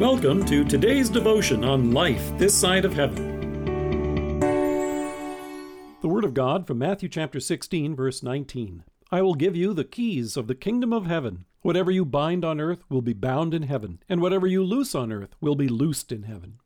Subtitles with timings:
[0.00, 4.40] Welcome to today's devotion on life this side of heaven.
[6.00, 8.84] The Word of God from Matthew chapter 16, verse 19.
[9.12, 11.44] I will give you the keys of the kingdom of heaven.
[11.60, 15.12] Whatever you bind on earth will be bound in heaven, and whatever you loose on
[15.12, 16.60] earth will be loosed in heaven.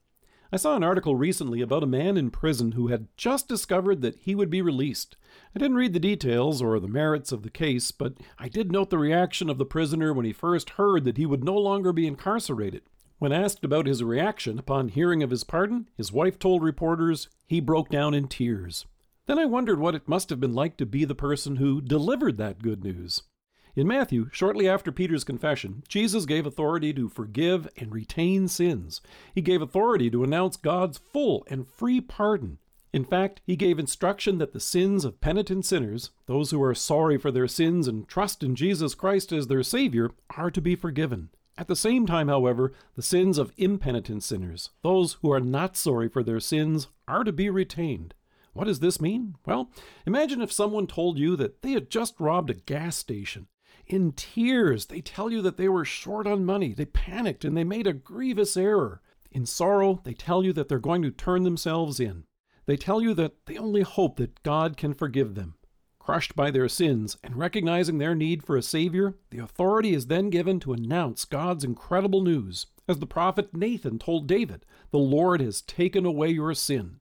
[0.52, 4.14] I saw an article recently about a man in prison who had just discovered that
[4.14, 5.16] he would be released.
[5.56, 8.90] I didn't read the details or the merits of the case, but I did note
[8.90, 12.06] the reaction of the prisoner when he first heard that he would no longer be
[12.06, 12.82] incarcerated.
[13.18, 17.60] When asked about his reaction upon hearing of his pardon, his wife told reporters he
[17.60, 18.86] broke down in tears.
[19.26, 22.36] Then I wondered what it must have been like to be the person who delivered
[22.38, 23.22] that good news.
[23.76, 29.00] In Matthew, shortly after Peter's confession, Jesus gave authority to forgive and retain sins.
[29.34, 32.58] He gave authority to announce God's full and free pardon.
[32.92, 37.18] In fact, he gave instruction that the sins of penitent sinners, those who are sorry
[37.18, 41.30] for their sins and trust in Jesus Christ as their Savior, are to be forgiven.
[41.56, 46.08] At the same time, however, the sins of impenitent sinners, those who are not sorry
[46.08, 48.14] for their sins, are to be retained.
[48.54, 49.36] What does this mean?
[49.46, 49.70] Well,
[50.06, 53.48] imagine if someone told you that they had just robbed a gas station.
[53.86, 57.64] In tears, they tell you that they were short on money, they panicked, and they
[57.64, 59.02] made a grievous error.
[59.30, 62.24] In sorrow, they tell you that they're going to turn themselves in.
[62.66, 65.54] They tell you that they only hope that God can forgive them.
[66.04, 70.28] Crushed by their sins and recognizing their need for a Savior, the authority is then
[70.28, 72.66] given to announce God's incredible news.
[72.86, 77.00] As the prophet Nathan told David, the Lord has taken away your sin.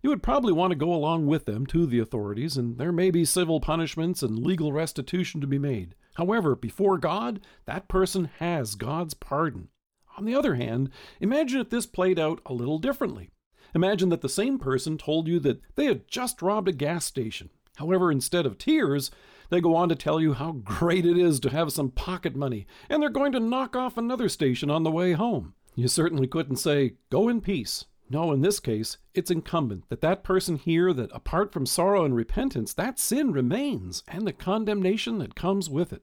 [0.00, 3.10] You would probably want to go along with them to the authorities, and there may
[3.10, 5.96] be civil punishments and legal restitution to be made.
[6.14, 9.70] However, before God, that person has God's pardon.
[10.16, 13.30] On the other hand, imagine if this played out a little differently.
[13.74, 17.50] Imagine that the same person told you that they had just robbed a gas station
[17.76, 19.10] However, instead of tears,
[19.48, 22.66] they go on to tell you how great it is to have some pocket money,
[22.90, 25.54] and they're going to knock off another station on the way home.
[25.74, 27.84] You certainly couldn't say, Go in peace.
[28.08, 32.14] No, in this case, it's incumbent that that person hear that apart from sorrow and
[32.14, 36.02] repentance, that sin remains and the condemnation that comes with it.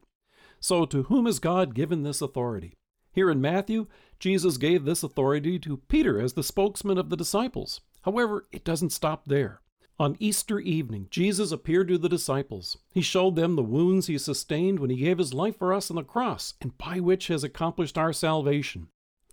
[0.59, 2.73] So, to whom has God given this authority?
[3.13, 3.87] Here in Matthew,
[4.19, 7.81] Jesus gave this authority to Peter as the spokesman of the disciples.
[8.01, 9.61] However, it doesn't stop there.
[9.99, 12.77] On Easter evening, Jesus appeared to the disciples.
[12.93, 15.97] He showed them the wounds he sustained when he gave his life for us on
[15.97, 18.87] the cross, and by which has accomplished our salvation.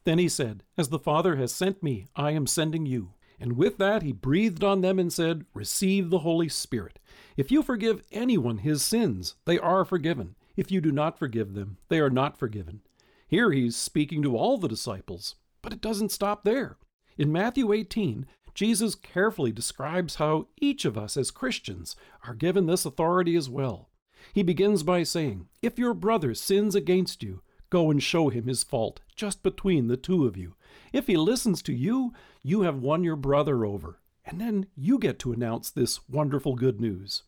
[0.04, 3.14] Then he said, As the Father has sent me, I am sending you.
[3.38, 6.98] And with that he breathed on them and said, Receive the Holy Spirit.
[7.38, 10.36] If you forgive anyone his sins, they are forgiven.
[10.56, 12.82] If you do not forgive them, they are not forgiven.
[13.26, 16.76] Here he's speaking to all the disciples, but it doesn't stop there.
[17.16, 21.96] In Matthew 18, Jesus carefully describes how each of us as Christians
[22.26, 23.90] are given this authority as well.
[24.32, 28.62] He begins by saying, If your brother sins against you, go and show him his
[28.62, 30.54] fault, just between the two of you.
[30.92, 32.12] If he listens to you,
[32.42, 34.00] you have won your brother over.
[34.24, 37.22] And then you get to announce this wonderful good news.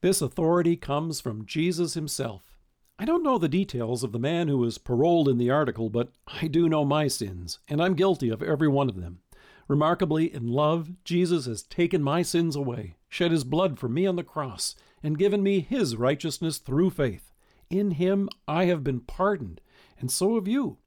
[0.00, 2.54] This authority comes from Jesus himself.
[2.98, 6.10] I don't know the details of the man who was paroled in the article, but
[6.26, 9.20] I do know my sins, and I'm guilty of every one of them.
[9.68, 14.16] Remarkably, in love, Jesus has taken my sins away, shed his blood for me on
[14.16, 17.34] the cross, and given me his righteousness through faith.
[17.68, 19.60] In him I have been pardoned,
[20.00, 20.78] and so have you.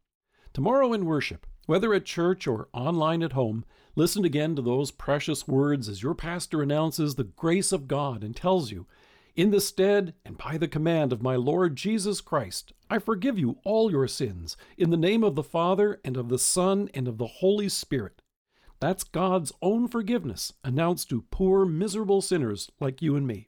[0.52, 3.66] Tomorrow in worship, whether at church or online at home,
[3.96, 8.36] listen again to those precious words as your pastor announces the grace of God and
[8.36, 8.88] tells you,
[9.36, 13.60] In the stead and by the command of my Lord Jesus Christ, I forgive you
[13.64, 17.20] all your sins, in the name of the Father, and of the Son, and of
[17.20, 18.21] the Holy Spirit.
[18.82, 23.48] That's God's own forgiveness announced to poor, miserable sinners like you and me.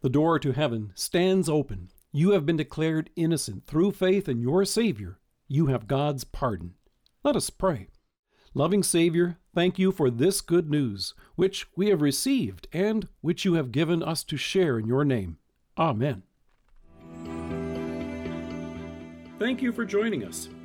[0.00, 1.90] The door to heaven stands open.
[2.10, 5.20] You have been declared innocent through faith in your Savior.
[5.46, 6.74] You have God's pardon.
[7.22, 7.86] Let us pray.
[8.52, 13.54] Loving Savior, thank you for this good news, which we have received and which you
[13.54, 15.38] have given us to share in your name.
[15.78, 16.24] Amen.
[19.38, 20.48] Thank you for joining us.